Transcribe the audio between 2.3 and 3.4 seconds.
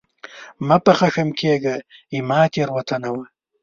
تېروتنه وه!